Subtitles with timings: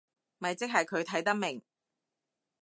[0.39, 1.61] 咪即係佢睇得明